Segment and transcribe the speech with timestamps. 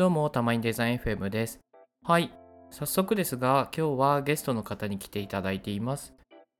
[0.00, 1.60] どうも、たまにデザイン FM です。
[2.04, 2.32] はい。
[2.70, 6.14] 早速ですが、今日はゲストの方に来ていただいています。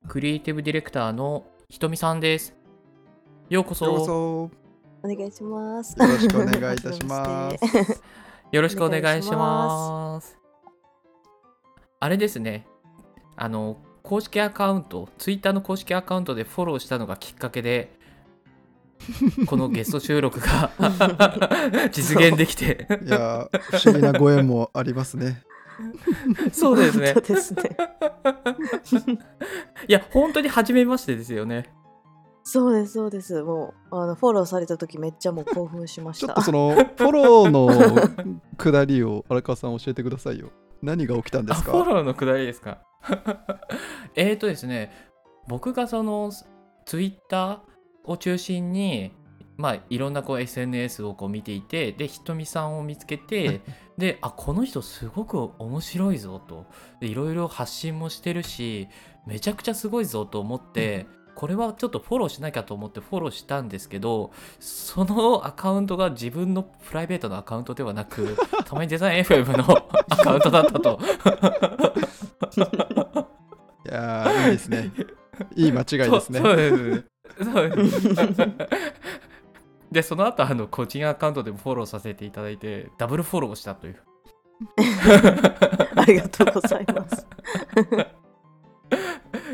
[0.07, 2.53] クリエイティブディレクターのひとみさんです。
[3.49, 3.85] ようこそ。
[3.85, 4.51] どうぞお
[5.05, 5.99] 願いします。
[5.99, 8.03] よろしくお願いいたします。
[8.53, 10.37] よろしくお願いします。
[11.99, 12.67] あれですね。
[13.35, 17.97] あの、公式アカウント、ツイッターの公式アカウントでフォローしたのがきっかけで、
[19.47, 20.71] このゲスト収録が
[21.91, 25.41] 実現できて、いやー、不思議なご縁もありますね。
[26.51, 27.63] そうですねですね。
[29.87, 31.73] いや、本当に初めましてですよね。
[32.43, 33.41] そうです、そうです。
[33.43, 36.27] もう、あの、フォローされた時めっちゃもう興奮しました。
[36.27, 40.49] ちょっとそのフォローのくだりを荒川さん教えてくださいよ。
[40.81, 42.79] 何が起きたんですあフォかローのくだりですか？
[44.15, 44.91] えーとですね
[45.47, 46.31] 僕がその
[46.85, 47.59] ツイッター
[48.03, 49.11] を中心に
[49.57, 53.61] まあいろんなこう SNS をこう見ていてでひとみさんを見つけて
[53.97, 56.65] であこの人すごく面白いぞと
[56.99, 58.87] でいろいろ発信もしてるし
[59.27, 69.65] めちゃくちゃすごいぞと思ってこれはちょっとフォローしなきゃと思ってフォローしたんですけどそのアカウントが自分のプライベートのアカウントではなく たまにデザイン FM の
[70.09, 70.99] アカウントだったと
[73.85, 74.91] いやー、いいですね。
[75.55, 76.45] いい間違いですねそ。
[76.45, 77.10] うそうです。
[77.51, 77.71] そう
[79.91, 83.97] でその後、あの、個人アカウントでもフォローさせていただいて、ダブルフォローをしたという。
[85.95, 87.27] ありがとうございます。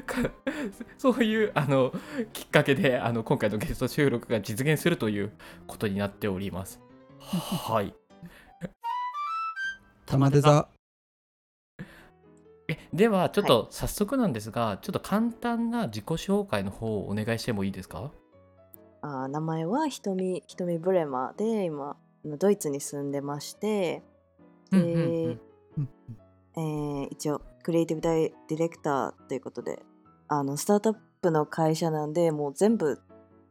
[0.06, 0.32] か
[0.98, 1.94] そういうあの
[2.34, 5.32] きっかけであの今回のゲスト収録が実現するという
[5.68, 6.82] ことになっております。
[7.20, 7.94] はい。
[10.06, 10.68] 玉デザ。
[12.68, 18.12] えではちょっと早速なんですが、ちょっと簡単な自己紹介の方をお願いしてもいいですか？
[19.02, 21.96] あ名前はひとみ、ひとみブレマで、今、
[22.26, 24.04] あのドイツに住んでまして、
[24.72, 24.86] で、うんうん。
[24.86, 24.90] う
[25.30, 25.40] ん
[25.78, 25.90] うん。
[26.58, 29.84] えー一応、クリエイティブディレクターということで、
[30.28, 33.00] あの、スタートアップの会社なんで、もう全部、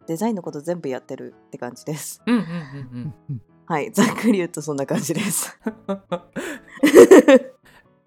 [0.06, 2.22] デザインのこと全部やってるって感じです。
[2.26, 3.42] うんうんうんうん。
[3.66, 5.58] はい、ざっくり言うとそんな感じです。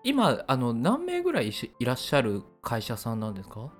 [0.04, 3.72] 今あの何名ぐらいいらっしゃる会社さんなんですか？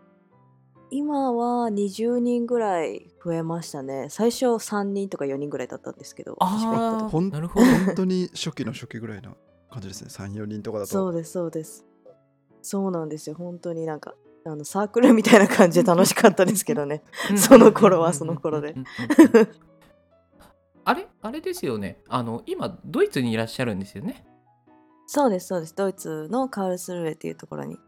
[0.92, 4.08] 今は20人ぐらい増えましたね。
[4.10, 7.66] 最初3人とか4人ぐらいだったんですけど、私が行った時ほんなるほど。
[7.66, 9.36] 本当に初期の初期ぐらいな
[9.70, 10.10] 感じですね。
[10.10, 10.92] 3、4人とかだと。
[10.92, 11.86] そうです、そうです。
[12.64, 13.36] そうなんですよ。
[13.36, 14.16] 本当になんか、
[14.46, 17.04] あのサークルみたいな感じで楽しかったですけどね。
[17.38, 18.74] その頃はその頃で。
[20.86, 22.02] あれあれですよね。
[22.08, 24.26] あの今ドイツにいらっしゃるんですよね。
[25.12, 25.76] そうです、そうです。
[25.76, 27.80] ドイツのカールスルーレっていうところに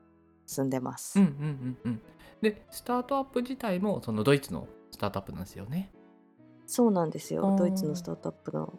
[0.47, 1.19] 住んでます。
[1.19, 2.01] うんうんうんうん。
[2.41, 5.91] でスタートアップ自体もそのドイツのスタートアップなんですよね。
[6.65, 7.55] そうなんですよ。
[7.59, 8.73] ドイツのスタートアップの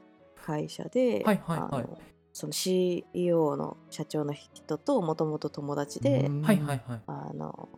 [0.44, 7.00] 会社で、はいはいはいその CEO の社長の人ともともと友達で、うんはいはいはい。
[7.06, 7.68] あの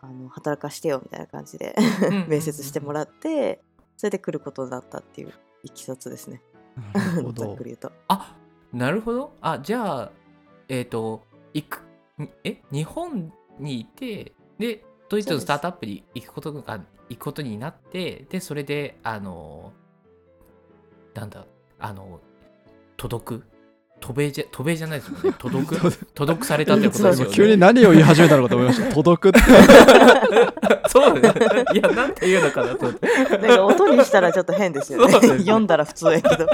[0.00, 1.74] あの働かしてよみたいな感じで
[2.28, 3.60] 面接してもらって
[3.96, 5.32] それで来ることになったっていう
[5.64, 6.40] いきさつですね
[6.94, 7.64] なるほど ざっく。
[7.64, 8.36] り言うとあ
[8.72, 9.32] なるほど。
[9.40, 10.12] あじゃあ
[10.68, 11.22] えっ、と
[11.54, 11.82] 行く
[12.18, 19.72] んえ日本にいてでドイツのスタートアップに行くことが行くことになってでそれであの
[21.14, 21.46] なんだ
[21.78, 22.20] あの
[22.96, 23.44] 届く
[24.08, 27.34] 渡米じゃ渡米じゃないですもんね届く 届くされたってことですよね。
[27.34, 28.94] 急に何を言い始めたのかと思いました。
[28.94, 29.40] 届くって。
[30.88, 31.64] そうですね。
[31.74, 33.06] いやなんて言うのかなと思って。
[33.36, 36.46] なんか音にしたらちょっと変ですよね読んだら普通やけど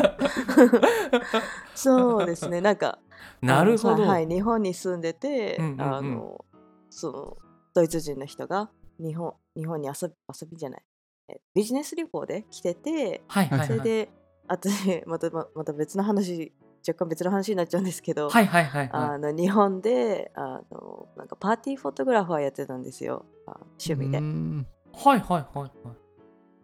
[1.76, 2.98] そうですねなんか
[3.40, 4.02] なるほど。
[4.02, 6.44] はい、日本に住んでて、うんうんうんあの
[6.90, 7.36] その
[7.74, 10.82] ドイツ人の人が日本日本に遊び遊びじゃない
[11.28, 13.68] えビジネス旅行で来ててはいはいはい。
[13.68, 14.08] それで
[14.48, 16.52] 私またままた別の話
[16.86, 23.24] 若干別の話になっちゃうんですけど、はいはいはいはあの日本であのなんかパーティーフォトグラファーやってたんですよ。
[23.46, 24.18] あ趣味で。
[24.18, 25.70] はいはいはいはい。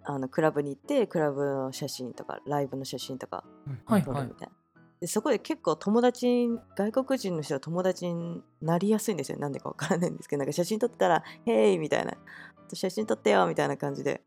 [0.05, 3.45] あのクラブに行ってクラブの写真とかライブの写真とか
[3.87, 4.03] はいはい。
[4.03, 4.55] 撮るみたいな、
[5.01, 9.39] でそこで結構友達外国人の人は友達になりやすいんですよ。
[9.39, 12.13] なんでかわからないんですけどなんか写真撮ったら「ヘイ!」みたいな
[12.73, 14.23] 「写真撮ってよ」みたいな感じで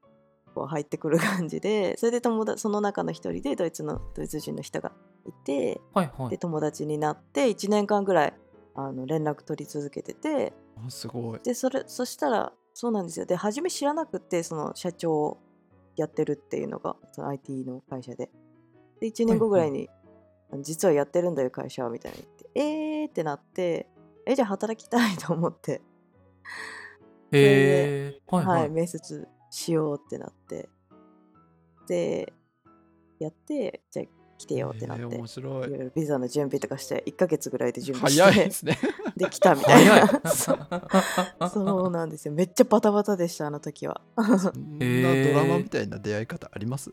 [0.53, 4.91] こう入ってくる感じでそれで友達その中の一人でドイツのドイツ人の人が
[5.25, 6.37] いてはいはいで。
[6.37, 8.33] 友達になって1年間ぐらい
[8.75, 10.53] あの連絡取り続けてて
[10.85, 11.39] あすごい。
[11.43, 15.37] でそれそしたらそうなんですよで初め知らなくてその社長を
[15.95, 18.29] やってるっていうのがその IT の会社で
[18.99, 19.89] で1年後ぐらいに、
[20.49, 23.89] あの実はやってるんだよ会社はみたいな言ってえーってなって
[24.25, 25.81] えじゃあ働きたいと思って
[27.31, 28.21] へえ。
[28.27, 28.69] はいはい、はい。
[28.69, 30.69] 面接しようってなって
[31.87, 32.33] で
[33.19, 34.05] やってじゃあ
[34.43, 35.91] 来てよってなって、えー面白い。
[35.95, 38.21] ビザの準備とかして1ヶ月ぐらいで準備して。
[38.21, 38.77] 早いですね。
[39.15, 40.21] できたみたいな。
[41.49, 42.33] そうなんですよ。
[42.33, 44.01] めっちゃバタバタでしたあの時は。
[44.17, 44.49] そんな
[44.81, 46.91] えードラマみたいな出会い方あります？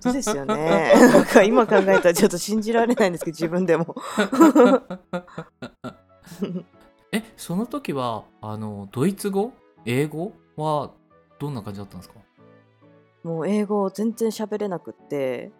[0.00, 0.92] そうですよね。
[0.94, 3.94] なんか今考えたらちょっと信じられないんですけど自分でも。
[7.12, 9.52] えその時はあのドイツ語？
[9.86, 10.90] 英語は
[11.38, 12.16] どんな感じだったんですか？
[13.22, 15.50] もう英語全然喋れなくって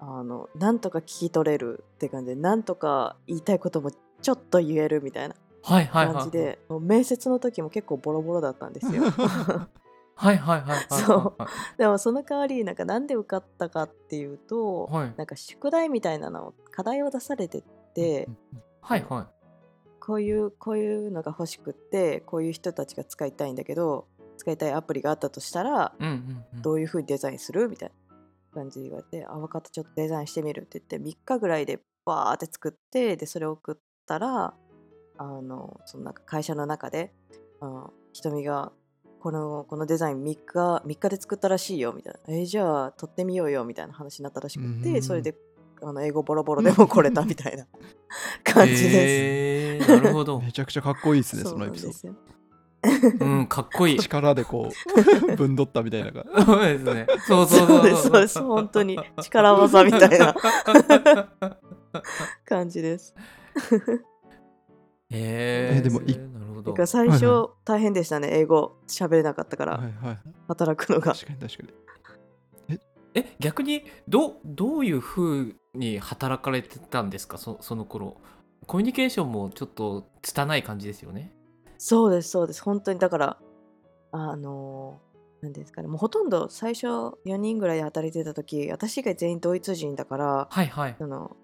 [0.00, 5.34] あのなんとか聞き取れるって感じでなんとか言いたいこともちょっと言えるみたいな
[5.64, 9.04] はいはいはい感じで、もう面接の時も結構ボロボロだったんですよ。
[10.16, 11.78] はいはいはいはいはいそう。
[11.78, 15.14] でもその代わりなんかなんで受かったかっていうと、はい。
[15.16, 17.62] なんか宿題みたいなのを課題を出されてっ
[17.94, 18.28] て
[18.82, 19.34] はいはい。
[20.00, 26.62] こういうこういうのが欲しくってこういう人たちが使いたいんだけど使いたいアプリがあったとしたらうんうんうん。
[26.62, 27.94] どういう風にデザインするみたいな
[28.52, 33.76] 感じで言われて「あ分かったちょっとデザインしてみる」って言って3日ぐらいでバーって作ってでそれを送っ
[34.06, 34.54] たら
[35.16, 37.12] あのそのなんか会社の中で
[37.60, 38.72] あ瞳が
[39.20, 45.34] このこのデザイン3日3日で作ったらしいよみたいな「えーじゃあ撮ってみようよ」みたいな話になったらしくうんてそれで
[45.82, 47.66] あの英語ボロボロでも 来れたみたいな
[48.44, 48.86] 感じです。
[48.88, 50.40] へーなるほど。
[50.42, 52.14] めちゃくちゃかっこいいですねそのエピソーなんですよ。
[53.20, 53.96] うんかっこいい。
[53.96, 54.70] ド力でこ
[55.28, 57.06] う ぶんどったみたいながそうですね。
[57.26, 57.84] そうそうそう。
[57.84, 58.42] ですそうです。
[58.42, 58.98] 本当に。
[59.22, 60.34] 力技みたいな。
[62.44, 63.14] 感じです。
[65.10, 66.70] へええでもいなるほど。
[66.72, 70.18] だから最はい初大変でしたね、英語喋れなかったから、はいはい。
[70.48, 71.12] 働くのが。
[71.14, 71.62] 確かに確か
[72.68, 72.80] に。
[73.14, 73.36] え？
[73.38, 77.38] 逆にどどういうふうに働かれてたんですか？
[77.38, 78.16] そその頃。
[78.66, 81.34] コミュニケーションもちょっと拙い感じですよね
[81.86, 82.62] そうです、そうです。
[82.62, 83.36] 本当にだから、
[84.10, 90.96] あのー、なんていうんですかね、もうほとんど最初4人ぐらいで働いてた時私以外全員ドイツ人だから、はいはい。
[90.98, 91.36] その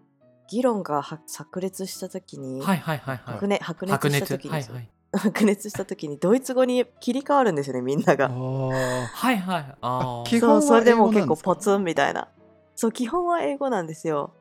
[0.49, 3.59] 議論がは炸裂した時に、はいはいはいはい。
[3.61, 4.89] 白熱した時に、はいはい。
[5.13, 8.31] 白熱した時にドイツ語に切り替わるんですよね、みんなあが。
[8.31, 9.05] ー。
[9.05, 9.75] はいはい。
[9.83, 10.25] あー。
[10.25, 12.29] 基本はそう、それでもう結構英語なんですかポツンみたいな。
[12.77, 14.33] そう、基本は英語なんですよ。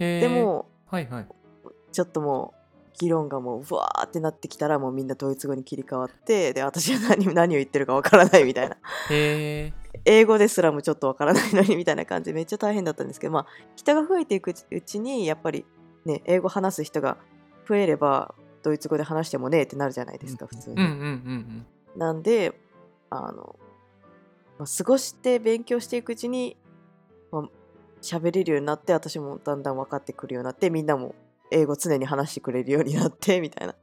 [0.00, 1.26] でも、はいはい。
[1.92, 2.63] ちょっともう
[2.98, 8.76] 議論がもううわーってなってきたらもうみんなドイツ語に切り替わってで私は何 何を言ってるかわからないみたいな。
[10.04, 13.46] 英語ですらもちょっとわからないのにみたいな感じでめっちゃ大変だったんですけどまあ
[13.76, 15.64] 人が増えていくうちにやっぱり
[16.04, 17.16] ね英語話す人が
[17.68, 20.76] 増えればドイツ語で話してもねってなるじゃないですか普通に。
[21.96, 22.58] なんで
[23.10, 23.56] あの、
[24.58, 26.56] まあ、過ごして勉強していくうちに、
[27.30, 27.48] まあ、
[28.02, 31.14] 喋れるようになって私もだんだん分かってくるようになってみんなも
[31.54, 33.74] 英語常に話してくれるようになって みたいな。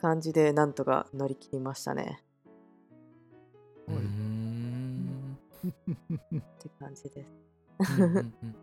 [0.00, 2.24] 感じでなんとか乗り切りましたね。
[3.86, 5.36] うん。
[5.66, 5.70] っ
[6.58, 7.98] て感じです。
[7.98, 8.54] うんうんうん。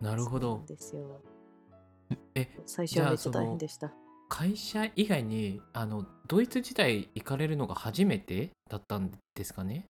[0.00, 0.58] なるほど。
[0.58, 1.20] んですよ。
[2.34, 3.92] え最初はめっちゃ大変でした。
[4.28, 9.86] 会社以外にあのドイツ時代行かれるのが初めてだったんですかね？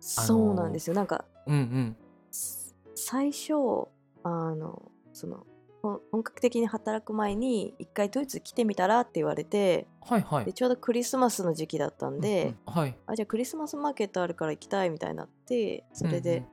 [0.00, 0.96] そうなんですよ。
[0.96, 1.96] なんかうんうん。
[2.30, 3.54] す最初
[4.22, 4.90] あの
[5.20, 5.44] その
[5.82, 10.44] 本格的に働く前に一回ドイツ来てみたらって言われてはいはい。
[10.46, 12.96] でちょうどクリスマスの時期だったんで、うんはい。
[13.06, 16.44] あじゃあクリスマスマーケットあるから行きたいみたいになってそれで、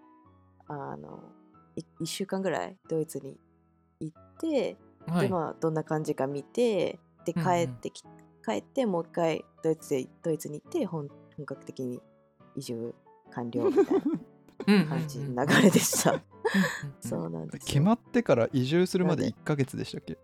[0.67, 1.23] あの
[1.75, 3.37] い1週間ぐらいドイツに
[3.99, 5.27] 行って、うんうんはい。
[5.27, 7.45] でまあどんな感じか見てでうんうん。
[7.45, 8.03] 帰ってき、
[8.45, 11.07] 帰ってもう一回ドイツでドイツに行って本
[11.37, 12.01] 本格的に
[12.55, 12.93] 移住
[13.31, 13.91] 完了みたいな
[14.67, 16.11] うんうんうん感じの流れでした。
[16.11, 16.36] うんうん
[16.99, 17.83] そうなんです決よ。
[17.83, 20.17] まってから移住するまでなん1ヶ月でしたっけ？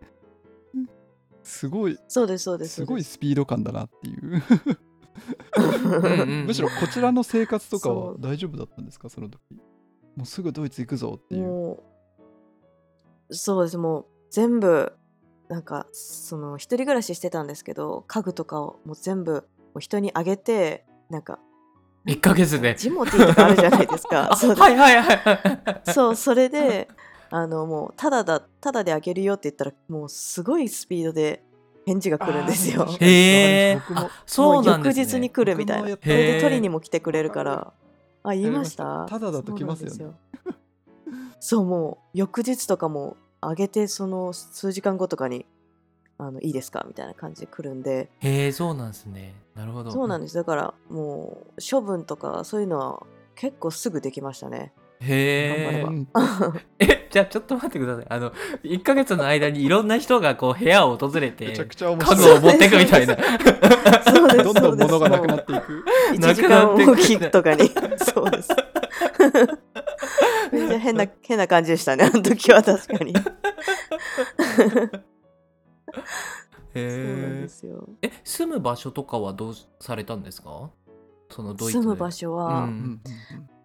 [1.44, 2.75] すごいそうですそうです。
[2.75, 4.32] すごいスピード感だなっていう。
[4.32, 6.46] ですうんうん。
[6.48, 9.10] むしろこちらの生活とかは大丈夫だったんですか？
[9.10, 9.42] その時。
[10.16, 11.78] もうすぐドイツ行くぞっていう。
[13.30, 13.78] そうです。
[13.78, 14.94] もう全部
[15.50, 19.48] なんかその一人暮らししてたんですけど家具とかをもう全部
[19.80, 21.40] 人にあげてなんか
[22.06, 22.76] 1ヶ月で。
[22.76, 24.32] ジモティーとかあるじゃないですか。
[24.32, 24.56] あそう。
[24.56, 25.14] はいはいは
[25.86, 26.88] いそうそれで
[27.30, 31.44] あのもうただだただであげるよって言ったらもうすごいスピードで
[31.86, 32.88] 返事が来るんですよ。
[33.00, 33.82] へえ
[34.26, 34.90] そうなんね。
[34.90, 35.90] 翌日に来るみたいな。
[35.90, 37.74] それで取りにも来てくれるから。
[38.26, 39.06] あ言いました？
[39.10, 39.20] た。
[39.20, 40.14] ただだと来ますよね。
[41.40, 45.46] そうもう翌日とかもあげてその数時間後とかに
[46.17, 46.86] あのいいですか？
[46.88, 48.10] みたいな感じで来るんで。
[48.20, 49.34] へえそうなんですね。
[49.55, 49.91] なるほど。
[49.91, 50.36] そうなんです。
[50.36, 53.03] だからもう処分とかそういうのは
[53.36, 54.74] 結構すぐできましたね。
[55.01, 55.86] へ
[56.79, 56.88] え。
[57.12, 58.05] じゃあちょっと待ってください。
[58.10, 58.32] あの
[58.63, 62.41] 1ヶ月の間にいろんな人がこう部屋を訪れてめちゃくちゃ面家白い。
[62.41, 63.15] 具を持ってくみたいな。
[63.15, 64.43] そうです。
[64.43, 65.84] どんどん物がなくなっっていく。
[66.13, 67.70] 1時間おきとかに。
[67.98, 68.50] そうです。
[70.79, 72.05] 変な変な感じでしたね。
[72.05, 73.12] あの時は確かに。
[73.12, 73.13] へ
[75.94, 76.06] そうなん
[76.76, 77.88] えですよ。
[78.02, 80.72] え住む場所とかはどうされたんですか？
[81.30, 81.84] そのドイツで。
[81.84, 83.02] 住む場所は、うん。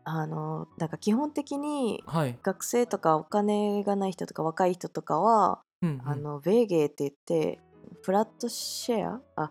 [0.05, 6.09] あのなんか基本的にはい、学生とかお金がない人とか若い人とかは、うんうん。
[6.09, 7.61] あのベーゲーって言って
[8.03, 9.21] フラットシェア？
[9.37, 9.51] あ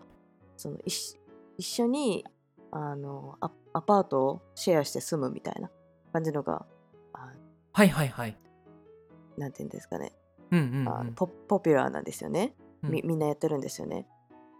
[0.56, 1.18] その一
[1.56, 2.24] 一緒に
[2.70, 5.68] あのアアパートをシェアして住むみたいな
[6.12, 6.64] 感じのが
[7.12, 7.32] あ
[7.72, 8.36] はいはいはい。
[9.36, 10.12] なんていうんですかね、
[10.52, 10.88] うんうんうん。
[10.88, 14.06] あのポポピュラーなんですよね、うんみみんなやってるんですよね。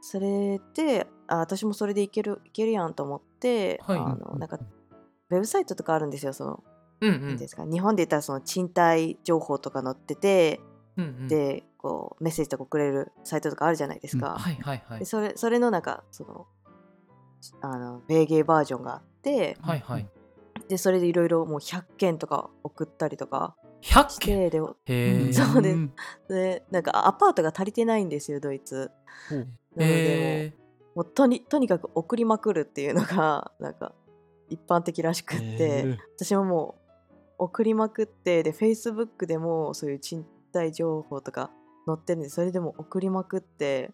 [0.00, 3.98] それであ私もそれでいけるいけるやんと思って、はい。
[3.98, 4.58] あのなんか
[5.30, 6.64] ウェブサイトとかあるんですよその、
[7.00, 7.36] うんうん。
[7.36, 10.60] ですか日本で言ったらその賃貸情報とか載ってて、
[10.96, 11.28] うんうん。
[11.28, 14.98] でこうメッセージとか送れるサイトとかあるじゃないですか、はいはいはい。
[15.00, 16.46] でそれそれのなんかその
[17.60, 20.08] あの米芸バージョンがあってはいはい。
[20.68, 25.88] でそれでいろいろもう100件とか送ったりとか100し件てでへえそうです。
[26.28, 28.90] でなんかアパートが足りてないんですよドイツ。
[29.76, 30.54] で
[30.94, 33.94] もうとにとにかく送りまくるっていうのが なんか
[34.48, 36.74] 一般的らしくって、私もも
[37.38, 41.50] う送りまくってで Facebook でもそういう賃貸情報とか
[41.86, 43.92] 載ってるんでそれでも送りまくって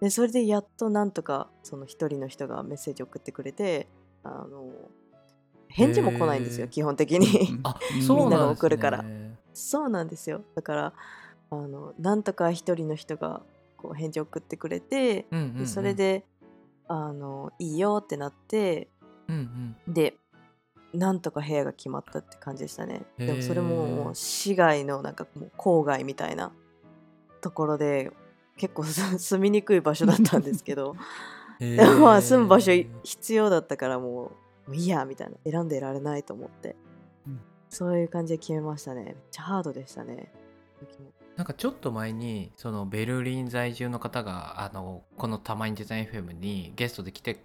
[0.00, 3.88] でそれでやっとなんとかその一人の人がメッセージ送ってくれて
[4.22, 4.70] あの
[5.68, 7.60] 返事も来ないんですよ基本的に。
[7.62, 8.02] あうん。
[8.02, 9.04] そうなみんなが送るから。
[9.52, 10.42] そうなんですよ。
[10.54, 10.92] だから
[11.50, 13.42] あのなんとか一人の人が
[13.76, 15.58] こう返事送ってくれてうんうんうん。
[15.58, 16.24] でそれで
[16.86, 18.88] あのいいよってなって
[19.28, 19.92] うんうん。
[19.94, 20.16] で
[20.94, 23.02] なんとか部屋が決まったって感じでしたね。
[23.18, 26.50] でもそれももう市外のなんかもう郊外みたいな
[27.40, 28.10] ところで
[28.56, 30.96] 結構す 住みにくい場所だったんですけど。
[31.60, 34.30] へでも まあー住む場所い必要だったからもう
[34.68, 36.76] もういいやみたいな選んでられないと思って、
[37.26, 37.40] うん。
[37.70, 39.02] そういう感じで決めましたね。
[39.04, 40.30] めっちゃハードでしたね。
[41.36, 47.44] なんかちょっと前にそのベルリン在住の方があのこの「たまにデザイン FM」にゲストで来て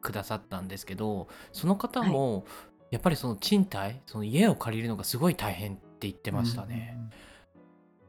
[0.00, 2.44] くださったんですけどその方も
[2.90, 6.98] やっぱりその賃貸その家を借りるのがすごい大変って言ってましたね、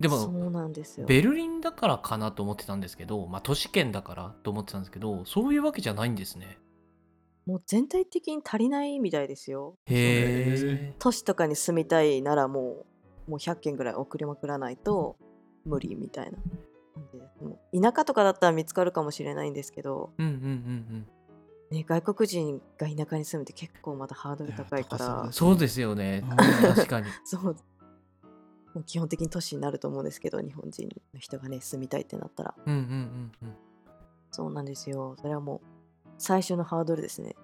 [0.01, 1.05] でそもうなんですよ。
[1.07, 6.57] ベルリンだからかなと思ってたんですけどまあ都市圏だからと思ってたんですけどそういうわけじゃないんですね
[7.45, 9.75] もう全体的に足りないみたいですよ。
[9.85, 12.85] へえ都市とかに住みたいならも
[13.27, 15.15] うもう100件ぐらい送りまくらないと
[15.65, 16.37] 無理みたいな
[17.73, 21.07] 田舎とかだったら見つかるかもしれないんですけど、うんうんうん
[21.71, 25.21] ね、外国人が田舎に住むって結構まだハードル高いから。
[25.21, 26.21] うんそうですよね。
[26.29, 26.37] うん。
[26.75, 27.07] 確かに。
[27.23, 27.43] そう。
[28.73, 32.55] もう基本的に都市になると思うんですけど日本人の人がね住みたいってなったら。
[32.65, 33.55] うんうんうんうん。
[34.31, 35.15] そうなんですよ。
[35.17, 35.80] それはもう
[36.21, 37.35] 最初のハードルですね。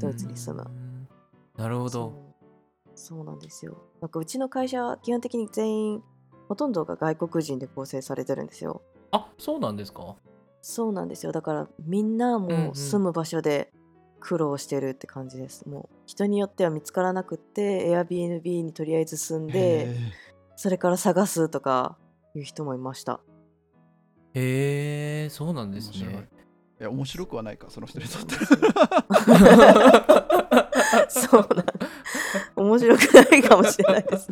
[0.00, 0.64] ドイツに住む。
[0.68, 1.08] うん
[1.56, 2.34] なるほど。
[2.94, 3.24] そう。
[3.24, 3.76] なんですよ。
[4.00, 6.02] なんかうちの会社は基本的に全員
[6.48, 8.82] ほとんどが外国人で構成されてるんですよ。
[9.12, 10.16] あそうなんですか？
[10.60, 11.32] そうなんですよ。
[11.32, 12.74] だからみんなうんうもうん。
[12.74, 13.72] 住む場所で
[14.20, 19.96] 苦労してるって感じです、もう人によっては見つからなくって Airbnb にとりあえず住んで
[20.56, 21.96] それから探すとか
[22.34, 23.20] いう人もいました。
[24.34, 26.28] へえそうなんですね
[26.80, 28.36] いや面白くはないかその人にとって。
[31.08, 31.62] そうな。
[31.62, 31.66] ん
[32.56, 34.28] 面白くないかもしれないです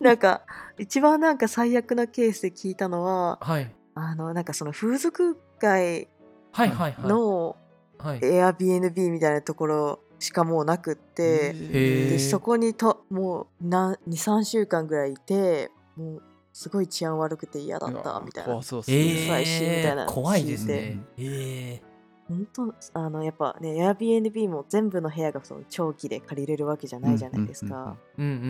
[0.00, 0.42] なんか
[0.78, 3.74] 一番なんか最悪なケースで聞いたのははい。
[3.94, 6.08] あのなんかその風俗街
[6.52, 7.08] はいはいはい。
[7.08, 7.56] の
[7.98, 8.20] はい。
[8.20, 16.22] Airbnb みたいなところしかもうなくって、でそこにともう23週間ぐらいいてもう
[16.58, 18.50] すごい治安悪くて嫌だったみたいな。
[18.50, 19.14] 怖そうっすえね。
[19.14, 21.82] 臭いしみたいー、な怖いです聞ねえ
[22.26, 28.46] 本当あのやっぱね Airbnb も全部の部屋がその長期で借りれるわけじゃないじゃないですか、うんうんうんー、う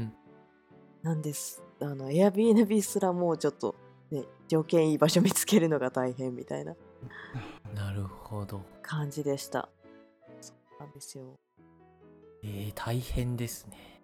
[0.00, 0.12] ん
[1.02, 1.62] なんです。
[1.80, 3.76] あの Airbnb すらもうちょっと
[4.10, 6.72] ね条件いい場所見つけるのが大変みたいな。
[6.72, 6.74] う
[7.72, 8.60] んなるほど。
[8.82, 9.68] 感じでした。
[10.40, 11.38] そうなんですよ。
[12.42, 14.02] えー、大変ですね。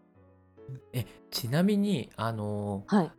[0.93, 3.13] えちなみにあのーはい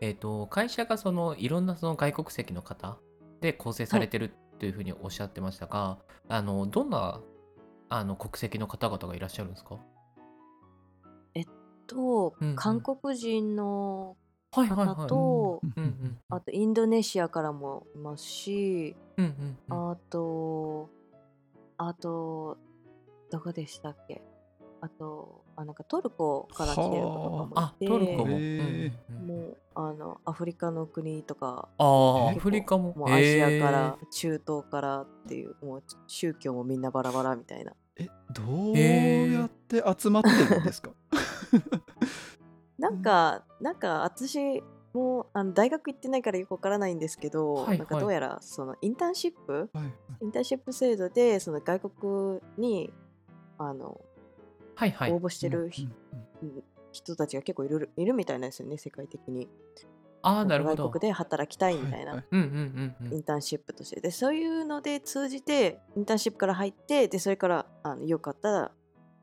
[0.00, 2.98] えっ、と会社がそのいろんなその外国籍の方
[3.40, 7.20] で構成されてるというふうにおっしゃってましたが、あのどんな
[7.88, 9.78] あの国籍の方々がいらっしゃるんですか？
[11.86, 12.56] と、うんうん。
[12.56, 14.16] 韓国人の
[14.52, 15.08] はいはい方はい。
[15.08, 15.60] と、
[16.28, 19.90] あとインドネシアからもいますし、うんうんうん。
[19.92, 20.88] あと
[21.78, 22.58] あと
[23.30, 24.22] どこでしたっけ？
[24.82, 28.38] あとあなんかトルコから来てる方とかあもいてトルコも。
[28.38, 32.94] へうんもうあのアフリカの国とかああアフリカも。
[32.96, 37.72] もうアジアかへら中東からっていうもう宗教もみんなバラバラみたいな。
[37.96, 40.90] えどうやって集まってるんですか？
[42.78, 44.62] なんか、なんか私
[44.94, 47.78] もあの大学行ってないからよくわからないんですけど、はい。
[47.78, 49.92] なんかどうやらそのインターンシップ、はい。
[50.22, 52.90] インターンシップ制度でその外国に
[53.58, 54.00] あの
[54.80, 55.12] はいはい。
[55.12, 55.86] 応募してるひ、
[56.90, 59.46] 人たちが結構いるいるみたいなんですよね、世界的に。
[60.22, 60.84] ああなるほど。
[60.84, 62.12] 外国で働きたいみたいな。
[62.12, 62.26] はいはい。
[62.30, 63.14] うんうんうんうん。
[63.14, 64.00] インターンシップとして。
[64.00, 68.72] でそういうので通じてインターンシップから入ってでそれからあのよかったら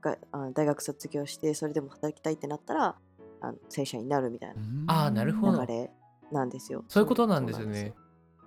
[0.01, 2.95] があ大学卒業してそれでも働きたいってなったら
[3.41, 5.57] あの正社員になるみたいなるほど。
[5.57, 5.91] な流れ
[6.31, 6.85] なんですよ。
[6.87, 7.95] そういうことなんですよね。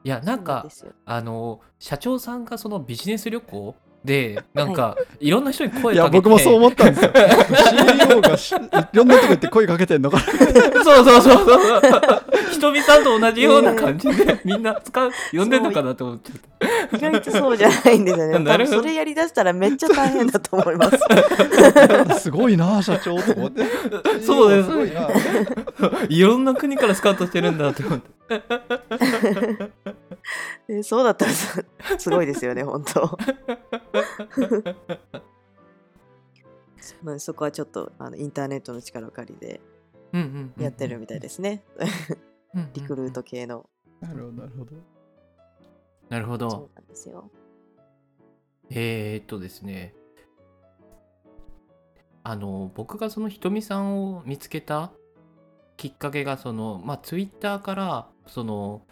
[0.04, 0.64] いやなんか
[1.04, 6.22] あの社長さんがそのビジネス旅行でなんか、い、ろんな人に声いやかけて。
[6.22, 7.12] 僕もそう思ったんですよ。
[8.08, 8.56] CEO がしい
[8.96, 10.22] ろんなとこ行って声かけてんのかな。
[10.82, 11.82] そうそうそうそう。
[12.50, 16.38] ひとみさんと同じような感じで、みんな使う呼んでんのかなと思っちゃっ
[16.90, 18.38] た意外とそうじゃないんですよね。
[18.44, 20.98] なるそれやりだしたらめっちゃ大変だと思います。
[22.20, 23.64] すごいな社長と思って。
[24.24, 24.70] そうです。
[26.08, 28.19] いろんな国からスカウトしてるんだと思って
[30.68, 31.66] えそうだったらす
[31.98, 33.18] すごいですよね、本当。
[37.18, 39.60] そこはちょっとあのインターネットの力を借りて
[40.12, 41.64] うんうんうんやってるみたいですね。
[42.74, 43.68] リクルート系の。
[44.00, 44.76] なるほどなるほど
[46.08, 47.30] なるほどそうなんですよ。
[48.70, 49.94] えー、っとですね
[52.22, 54.92] あの僕がそのひとみさんを見つけた
[55.80, 58.82] きっかけがそのまあツイッターからその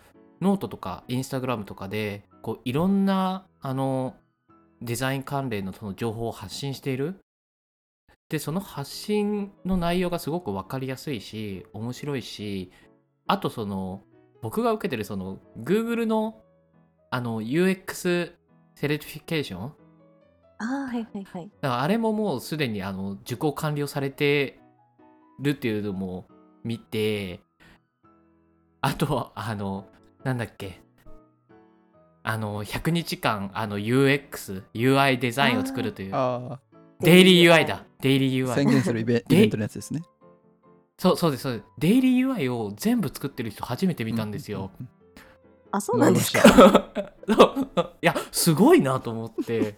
[0.40, 4.16] ノートとかインスタグラムとかでこういろんなあの
[4.80, 7.16] デザイン関連のその情報を発信している
[8.30, 12.72] でその発信の内容がすごく分かりやすいし面白いし
[13.26, 14.00] あとその
[14.40, 16.40] 僕が受けてるその Google の
[17.10, 18.32] あの UX
[18.76, 19.72] Certification あ
[20.58, 21.50] あ、はいはいはい。
[21.60, 24.58] だからあれももうすでにあの受講完了されて
[25.38, 26.26] るっていうのも
[26.64, 27.40] 見て
[28.80, 29.86] あとはあの
[30.24, 30.80] なんだっけ。
[32.22, 36.14] あの100日間あの UX UI デザインを作るという。
[36.14, 36.60] あ
[37.00, 37.84] デイリー UI だ。
[38.00, 40.02] Daily あ UI 宣言するイベイでベントのやつですね。
[40.98, 41.64] そうそうですそうです。
[41.78, 44.70] デイリー UI を全部作ってる人初めて見たんですよ、
[45.70, 46.90] あ、そうなんですか？
[48.02, 49.76] いやすごいなと思って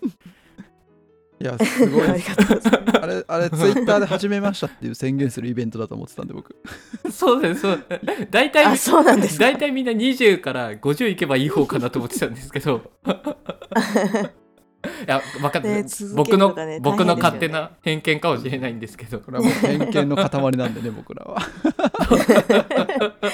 [1.40, 2.05] いやすごい。
[2.09, 2.98] ありがとうございます。
[3.00, 6.55] あれあれツイッターで始めましたっていう宣言するイベントだと思ってたんで僕。
[7.11, 7.85] そうですそう
[8.31, 9.46] 大体あ、そうなんですか。
[9.46, 12.83] 大体みんな20から50いけばいい方かなと思ってたんですけど。
[14.83, 19.20] いや分かって、ね僕の、ね僕の勝手な偏見かもしれないんですけど。
[19.20, 21.38] これはもう偏見の塊なんでね僕らは。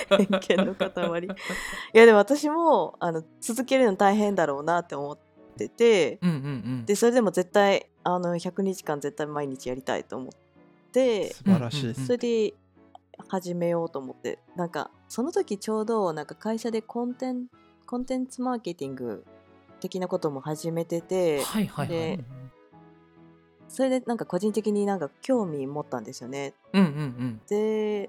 [0.09, 1.25] 偏見の塊。
[1.25, 1.29] い
[1.93, 5.19] や、でも私もあの続けるの大変だろうなって思っ
[5.57, 6.39] てて、うんうんう
[6.83, 6.87] ん。
[6.87, 11.95] で、それでも絶対あの100日間絶対毎日やりたいと思って、素晴らしい。
[11.95, 12.55] それで
[13.29, 17.47] 始めようと思って、なんかその時ちょうどなんか会社でコンテン
[17.87, 19.25] コンテンツマーケティング
[19.81, 22.17] 的なことも始めてて、はいはいはい。
[22.17, 22.25] で
[23.69, 26.55] それでなんか個人的になんか興味持ったんですよね。
[26.73, 27.41] うんうんうん。
[27.49, 28.09] で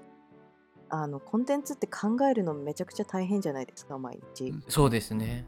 [0.90, 4.64] あのコンテンツって考えるのめちゃくちゃ大変じゃないですか毎日、うん。
[4.68, 5.46] そうですね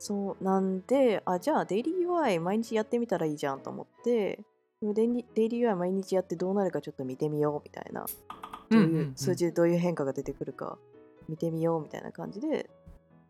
[0.00, 4.42] そうなんであじゃあデイリー UI 毎日やってみたらいいじゃんと思って
[4.82, 8.06] デイリー UI 毎日やってどうなるかちょっと見てみようみたいな。
[8.70, 10.78] どういう、数字でどういう変化が出てくるか
[11.28, 12.48] 見てみようみたいな感じで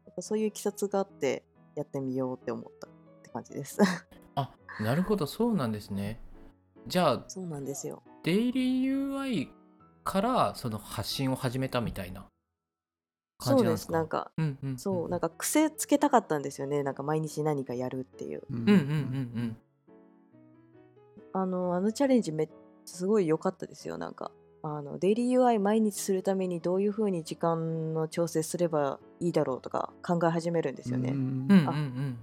[0.07, 1.43] やっぱそういういきさつがあって
[1.75, 2.91] やってみようって思ったっ
[3.23, 3.79] て感じです。
[4.37, 6.21] あなるほどそうなんですね。
[6.87, 8.03] じゃあそうなんですよ。
[8.23, 9.49] デイリー UI
[10.05, 12.27] からその発信を始めたみたいな
[13.41, 13.93] 感そうでじなんですすか？
[13.95, 16.83] なんかうんうんうんそうなんか癖つけたかったんですよね。
[16.83, 18.43] なんか毎日何かやるっていう。
[18.51, 18.73] うんうんうん。
[18.73, 19.57] うん
[21.33, 22.49] あのあのチャレンジめっ
[22.85, 23.99] すごい良かったですよ。
[23.99, 31.49] なんかあのデイリー UI 毎日するためにどういうふうに時間の調整すればいいだろうとか考え始めるんですよね、うんうんうん。
[31.49, 32.19] うん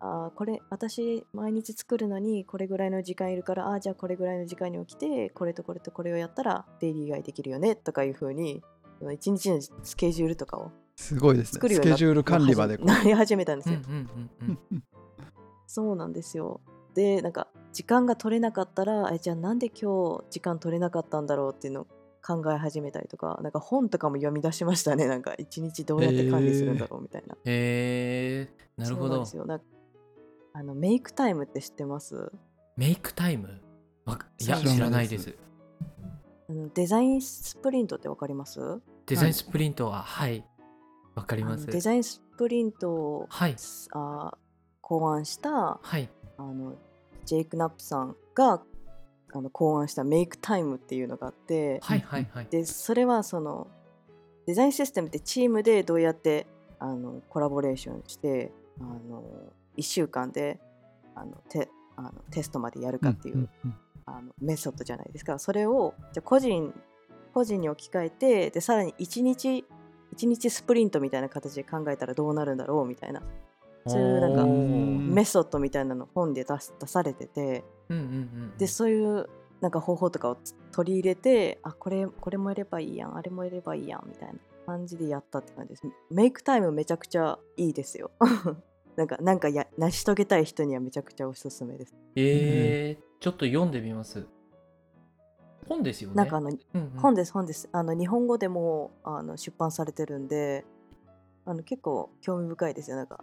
[0.00, 8.62] あーこれ私毎日作るのにこれぐらいの時間いるからあーじゃあこれぐらいの時間に起きてこれとこれとこれをやったらデイリー UI できるよねとかいうふうに
[9.12, 10.70] 一日のスケジュールとかを。
[10.96, 11.68] すごいですね。
[11.74, 14.84] スケジュール管理までなり始めたんですよ、うんうんうんうん。
[15.66, 16.60] そうなんですよ。
[16.94, 21.86] で、なんか時間が取れなかったら、えじゃあなんで今日時間取れなかったんだろうっていうのを
[22.24, 25.08] 考え始めたりとか、なんか本とかも読み出しましたね。
[25.08, 27.34] なんか一日どうやって管理するんだろうみたいな。
[27.44, 29.08] へえなるほど。
[29.08, 29.46] そうなんですよ。
[29.46, 29.64] なんか
[30.52, 32.30] あの Make Time って知ってます？
[32.76, 34.18] Make Time？
[34.38, 35.34] いや知らないです
[36.48, 38.80] あの Design Sprint ってわかります？
[39.06, 40.44] デザインスプリントははい。
[41.14, 41.66] わかります。
[41.66, 43.56] デザインスプリントを、はい。
[43.92, 44.36] あ
[44.80, 46.08] 考案したはい。
[46.36, 46.74] あの
[47.24, 48.62] ジェイク・ナップさんが
[49.32, 52.46] あの考案した Make Time っていうのがあってはいはいはい。
[52.50, 53.68] でそれはその
[54.46, 56.46] デザインシステムってチームでどうやって
[56.78, 59.22] あのコラボレーションしてあの
[59.78, 60.60] 1週間で
[61.14, 63.48] あのテあのテストまでやるかっていう、
[64.06, 65.38] あのメソッドじゃないですか。
[65.38, 66.72] それをじゃあ個人
[67.32, 69.64] 個人に置き換えてでさらに1日
[70.14, 73.22] 1日スプリントみたいな形で考えたらどうなるんだろうみたいな
[73.86, 77.64] そういうなんかメソッドみたいなの本で出す出されてて
[78.56, 79.28] でそういう
[79.60, 84.34] なんか方法とかをつ取り入れてあこれこれもやればいいやんあれもやればいいやんみたいな
[84.66, 85.82] 感じでやったって感じです。
[86.10, 88.10] メイクタイムめちゃくちゃいいですよ
[88.96, 91.94] なんかなんかや成し遂げたい人にはめちゃくちゃおすすめです。
[92.16, 94.26] えー、ちょっと読んでみます。
[95.68, 96.16] 本ですよね。
[96.16, 96.90] なんかあのうんうん。
[96.98, 97.68] 本です本です。
[97.72, 100.64] あの日本語でもあの出版されてるんで
[101.44, 102.96] あの結構興味深いですよ。
[102.96, 103.18] なんか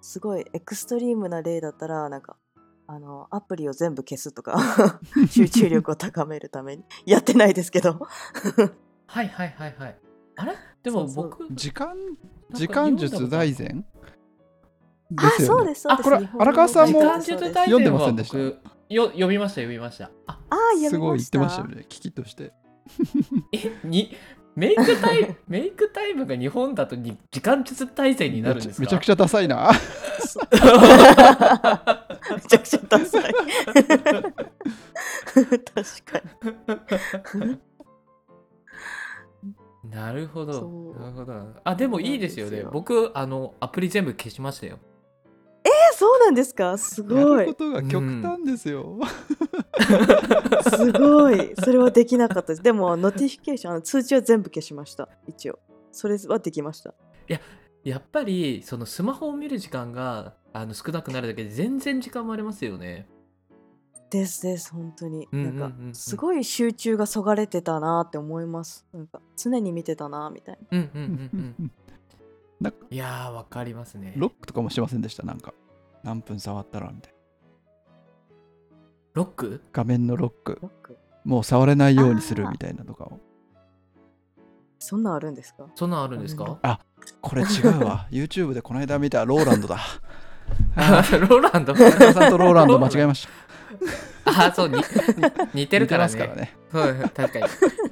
[0.00, 2.36] すごいエクストリームな例だったらなんか
[2.86, 6.84] あのアプリを全部消すとか 集中力を高めるために。
[7.04, 7.98] やってないですけど。
[9.06, 9.98] はいはいはいはい。
[10.36, 10.54] あれ？
[10.82, 11.96] でも僕時間
[12.52, 13.80] 時間術大全？
[13.80, 13.86] で
[15.16, 18.36] あそうですそうですあこれ荒川さんも読んでませんでした？
[18.38, 20.10] 僕よ読みました読みました。
[20.26, 20.56] ああ
[20.88, 22.52] すごい言ってみましたよね危機として。
[23.52, 24.16] えに
[24.54, 28.80] メイクタイムメイクタイムが日本だとに時間術大全になるんですか？
[28.82, 29.70] めちゃくちゃダサいな。
[32.34, 33.34] めちゃくちゃダサい。
[33.34, 33.52] 確
[36.04, 36.20] か
[37.42, 37.58] に。
[39.90, 40.52] なるほど
[40.98, 41.46] なるほど。
[41.64, 42.64] あでもいいですよね。
[42.72, 44.78] 僕あのアプリ全部消しましたよ。
[44.78, 44.95] え
[45.98, 46.76] そうなんですか？
[46.78, 47.46] すごい。
[47.46, 48.98] ることが極端ですよ、
[50.76, 51.54] すごい。
[51.56, 52.62] それはできなかったです。
[52.62, 55.08] でも notification 通知は全部消しました。
[55.26, 55.58] 一応。
[55.92, 56.94] それはできました。
[57.84, 63.08] やっぱりそのスマホを見る時間があの少なくなるだけで全然時間もありますよね。
[64.10, 64.72] ですです。
[64.72, 65.28] 本当に。
[65.32, 68.84] うんうんうんうなんんかすごい集中がそがれてたなって思います。
[68.92, 70.78] なんか常に見てたなみたいな。
[70.78, 71.72] うんうんうんうん。
[72.60, 74.14] なんかいやーわかりますね。
[74.16, 75.24] ロックとかもしてませんでした？
[75.24, 75.54] なんか
[76.06, 77.18] 何分触ったらみたいな。
[79.14, 79.60] ロック？
[79.72, 80.58] 画面のロック。
[80.62, 80.96] ロック。
[81.24, 83.18] もう触れないようにするみたいなとかを。
[84.78, 85.66] そんなんあるんですか？
[85.74, 86.60] そんなんあるんですか？
[87.20, 88.06] これ違うわ。
[88.12, 89.78] YouTube でこの間見たローランドだ。
[90.76, 91.74] あローランド？
[91.74, 93.26] さんとローランド間違えまし
[94.24, 94.46] た。
[94.46, 94.82] あそうにに
[95.54, 96.12] 似てるからね。
[96.12, 96.56] 似てますからね。
[96.70, 97.46] そう確かに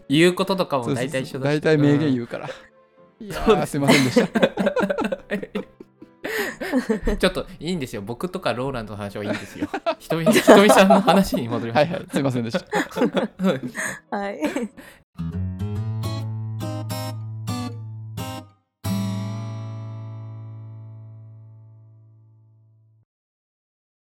[0.08, 1.54] 言うこととかも大体一緒だし。
[1.56, 2.48] 大体名言う言うから、
[3.18, 4.40] いやそうですいませんでした。
[4.40, 4.44] ん
[7.18, 8.02] ちょっといいんですよ。
[8.02, 9.68] 僕とかローランドの話はいいんですよ。
[9.98, 12.06] ひとみひとみさんの話に戻りましはいはい。
[12.10, 12.64] すいませんでした。
[14.16, 14.40] はい